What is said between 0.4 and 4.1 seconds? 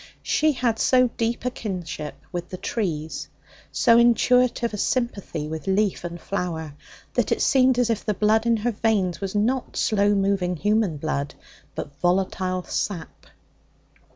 had so deep a kinship with the trees, so